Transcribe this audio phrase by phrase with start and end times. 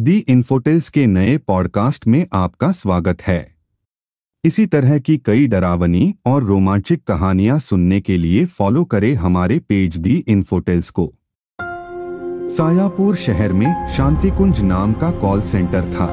[0.00, 3.54] दी इन्फोटेल्स के नए पॉडकास्ट में आपका स्वागत है।
[4.44, 9.96] इसी तरह की कई डरावनी और रोमांचक कहानियाँ सुनने के लिए फॉलो करें हमारे पेज
[9.96, 11.14] दी इन्फोटेल्स को।
[12.48, 16.10] सायापुर शहर में शांतिकुंज नाम का कॉल सेंटर था।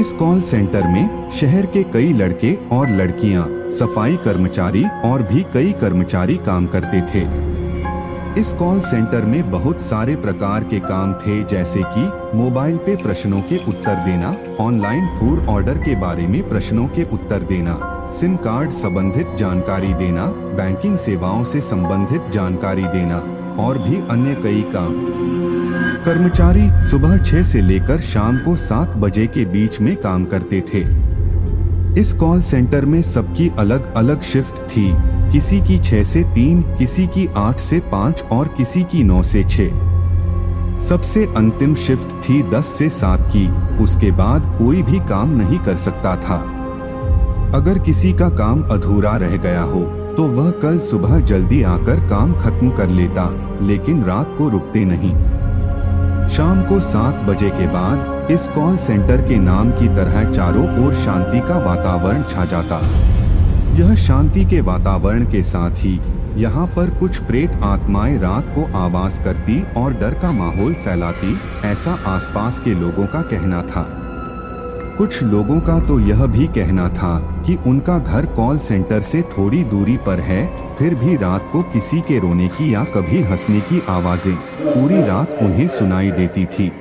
[0.00, 5.72] इस कॉल सेंटर में शहर के कई लड़के और लड़कियाँ, सफ़ाई कर्मचारी और भी कई
[5.72, 7.49] कर्मचारी काम करते थे।
[8.38, 13.40] इस कॉल सेंटर में बहुत सारे प्रकार के काम थे, जैसे कि मोबाइल पे प्रश्नों
[13.42, 14.28] के उत्तर देना
[14.60, 17.78] ऑनलाइन फ़ूड ऑर्डर के बारे में प्रश्नों के उत्तर देना
[18.10, 23.18] सिम कार्ड संबंधित जानकारी देना बैंकिंग सेवाओं से संबंधित जानकारी देना,
[23.58, 24.94] और भी अन्य कई काम।
[26.04, 30.86] कर्मचारी सुबह छह से लेकर शाम को सात बजे के बीच में काम करते थे।
[32.00, 34.90] इस कॉल सेंटर में सबकी अलग अलग शिफ्ट थी।
[35.32, 39.42] किसी की छह से तीन, किसी की आठ से पाँच और किसी की नौ से
[39.44, 43.46] छह। सबसे अंतिम शिफ्ट थी दस से सात की,
[43.82, 46.38] उसके बाद कोई भी काम नहीं कर सकता था।
[47.54, 49.82] अगर किसी का काम अधूरा रह गया हो
[50.16, 53.28] तो वह कल सुबह जल्दी आकर काम खत्म कर लेता,
[53.62, 55.12] लेकिन रात को रुकते नहीं।
[56.28, 60.94] शाम को सात बजे के बाद इस कॉल सेंटर के नाम की तरह चारों ओर
[60.96, 62.80] शांति का वातावरण छा जाता।
[63.80, 65.98] यह शांति के वातावरण के साथ ही
[66.36, 71.92] यहाँ पर कुछ प्रेत आत्माएँ रात को आवाज़ करती और डर का माहौल फैलाती, ऐसा
[72.06, 73.86] आसपास के लोगों का कहना था।
[74.98, 79.64] कुछ लोगों का तो यह भी कहना था कि उनका घर कॉल सेंटर से थोड़ी
[79.64, 83.82] दूरी पर है, फिर भी रात को किसी के रोने की या कभी हंसने की
[83.88, 86.72] आवाज़ें पूरी रात उन्हें सुनाई देती थी।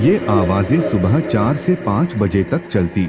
[0.00, 3.08] ये आवाज़ें सुबह चार से पाँच बजे तक चलती।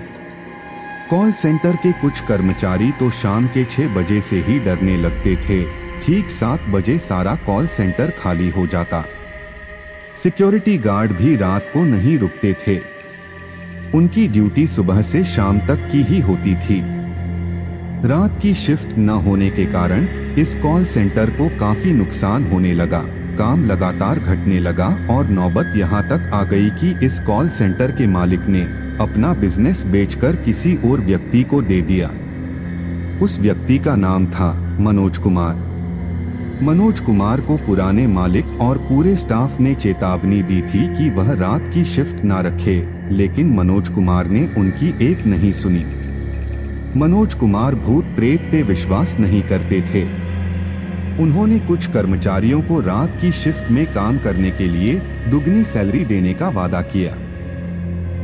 [1.10, 5.62] कॉल सेंटर के कुछ कर्मचारी तो शाम के छह बजे से ही डरने लगते थे।
[6.02, 9.04] ठीक सात बजे सारा कॉल सेंटर खाली हो जाता।
[10.24, 12.78] सिक्योरिटी गार्ड भी रात को नहीं रुकते थे।
[13.94, 16.80] उनकी ड्यूटी सुबह से शाम तक की ही होती थी।
[18.08, 20.08] रात की शिफ्ट न होने के कारण
[20.38, 23.04] इस कॉल सेंटर को काफ़ी नुकसान होने लगा।
[23.38, 28.08] काम लगातार घटने लगा और नौबत यहाँ तक आ गई कि इस कॉल सेंटर के
[28.08, 28.64] मालिक ने
[29.02, 32.08] अपना बिज़नेस बेचकर किसी और व्यक्ति को दे दिया।
[33.22, 35.56] उस व्यक्ति का नाम था मनोज कुमार।
[36.64, 41.70] मनोज कुमार को पुराने मालिक और पूरे स्टाफ ने चेतावनी दी थी कि वह रात
[41.74, 42.78] की शिफ्ट ना रखे,
[43.12, 45.86] लेकिन मनोज कुमार ने उनकी एक नहीं सुनी।
[47.00, 50.04] मनोज कुमार भूत प्रेत पे विश्वास नहीं करते थे।
[51.24, 54.96] उन्होंने कुछ कर्मचारियों को रात की शिफ्ट में काम करने के लिए
[55.30, 57.18] दुगनी सैलरी देने का वादा किया।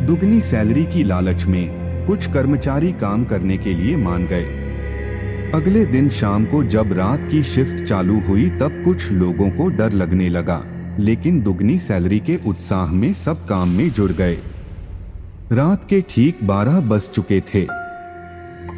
[0.01, 4.45] दुगनी सैलरी की लालच में कुछ कर्मचारी काम करने के लिए मान गए।
[5.55, 9.91] अगले दिन शाम को जब रात की शिफ्ट चालू हुई तब कुछ लोगों को डर
[9.91, 10.63] लगने लगा,
[10.99, 14.37] लेकिन दुगनी सैलरी के उत्साह में सब काम में जुड़ गए।
[15.51, 17.65] रात के ठीक बारह बज चुके थे।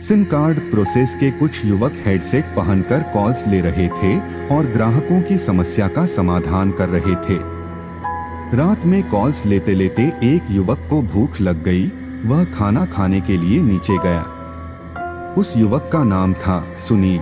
[0.02, 4.16] सिम कार्ड प्रोसेस के कुछ युवक हेडसेट पहनकर कॉल्स ले रहे थे
[4.56, 7.53] और ग्राहकों की समस्या का समाधान कर रहे थे।
[8.54, 11.92] रात में कॉल्स लेते लेते एक युवक को भूख लग गई।
[12.26, 14.22] वह खाना खाने के लिए नीचे गया।
[15.38, 17.20] उस युवक का नाम था सुनील।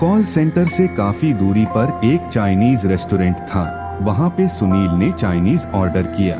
[0.00, 5.66] कॉल सेंटर से काफ़ी दूरी पर एक चाइनीज़ रेस्टोरेंट था। वहाँ पे सुनील ने चाइनीज़
[5.66, 6.36] ऑर्डर किया।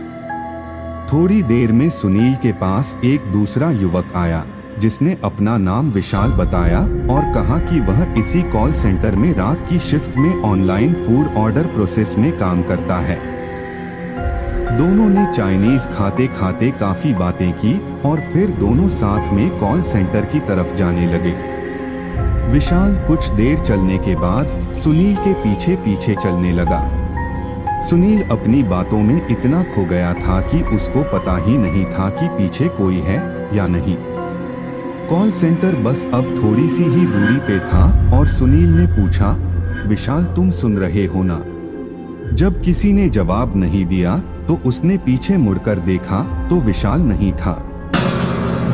[1.12, 4.47] थोड़ी देर में सुनील के पास एक दूसरा युवक आया,
[4.78, 6.81] जिसने अपना नाम विशाल बताया
[7.15, 11.67] और कहा कि वह इसी कॉल सेंटर में रात की शिफ्ट में ऑनलाइन फ़ूड ऑर्डर
[11.67, 13.44] प्रोसेस में काम करता है।
[14.72, 20.25] दोनों ने चाइनीज़ खाते खाते काफ़ी बातें की और फिर दोनों साथ में कॉल सेंटर
[20.25, 21.32] की तरफ़ जाने लगे।
[22.52, 26.80] विशाल कुछ देर चलने के बाद सुनील के पीछे पीछे चलने लगा।
[27.88, 32.28] सुनील अपनी बातों में इतना खो गया था कि उसको पता ही नहीं था कि
[32.28, 33.96] पीछे कोई है या नहीं।
[35.08, 39.36] कॉल सेंटर बस अब थोड़ी सी ही दूरी पे था और सुनील ने पूछा,
[39.88, 41.44] विशाल, तुम सुन रहे हो ना?
[42.34, 44.17] जब किसी ने जवाब नहीं दिया
[44.49, 47.53] तो उसने पीछे मुड़कर देखा तो विशाल नहीं था।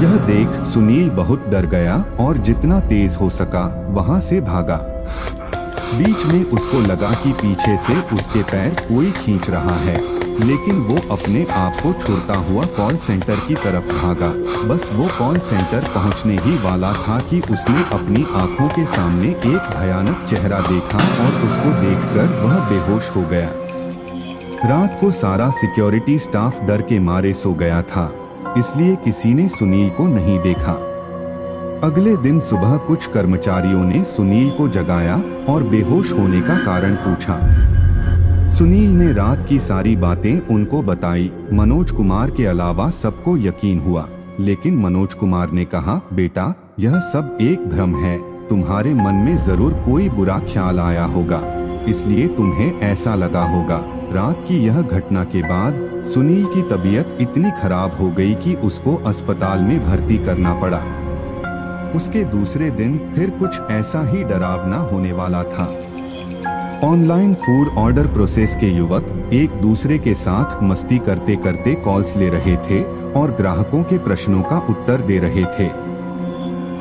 [0.02, 4.76] यह देख सुनील बहुत डर गया और जितना तेज हो सका, वहाँ से भागा।
[5.94, 10.96] बीच में उसको लगा कि पीछे से उसके पैर कोई खींच रहा है। लेकिन वो
[11.12, 14.28] अपने आप को छोड़ता हुआ कॉल सेंटर की तरफ़ भागा।
[14.69, 19.70] बस वो कॉल सेंटर पहुँचने ही वाला था कि उसने अपनी आँखों के सामने एक
[19.70, 23.50] भयानक चेहरा देखा और उसको देखकर वह बेहोश हो गया।
[24.64, 28.10] रात को सारा सिक्योरिटी स्टाफ डर के मारे सो गया था,
[28.58, 30.72] इसलिए किसी ने सुनील को नहीं देखा।
[31.84, 35.14] अगले दिन सुबह कुछ कर्मचारियों ने सुनील को जगाया
[35.48, 37.38] और बेहोश होने का कारण पूछा।
[38.60, 44.08] सुनील ने रात की सारी बातें उनको बताई। मनोज कुमार के अलावा सबको यकीन हुआ।
[44.40, 49.72] लेकिन मनोज कुमार ने कहा, बेटा, यह सब एक भ्रम है। तुम्हारे मन में ज़रूर
[49.72, 51.40] कोई बुरा ख्याल आया होगा।
[51.88, 57.50] इसलिए तुम्हें ऐसा लगा होगा। रात की यह घटना के बाद सुनील की तबीयत इतनी
[57.62, 60.82] खराब हो गई कि उसको अस्पताल में भर्ती करना पड़ा।
[61.96, 65.76] उसके दूसरे दिन फिर कुछ ऐसा ही डरावना होने वाला था।
[66.85, 72.29] ऑनलाइन फ़ूड ऑर्डर प्रोसेस के युवक एक दूसरे के साथ मस्ती करते करते कॉल्स ले
[72.29, 72.82] रहे थे
[73.12, 75.67] और ग्राहकों के प्रश्नों का उत्तर दे रहे थे।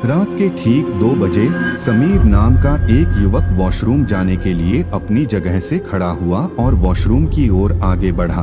[0.08, 1.48] रात के ठीक दो बजे
[1.78, 6.74] समीर नाम का एक युवक वॉशरूम जाने के लिए अपनी जगह से खड़ा हुआ और
[6.74, 8.42] वॉशरूम की ओर आगे बढ़ा।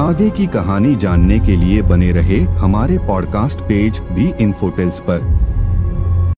[0.00, 5.33] आगे की कहानी जानने के लिए बने रहे हमारे पॉडकास्ट पेज दी इन्फोटेल्स पर।